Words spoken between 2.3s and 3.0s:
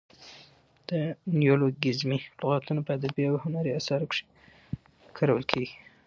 لغاتونه په